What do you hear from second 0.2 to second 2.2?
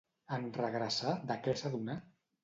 En regressar, de què s'adonà?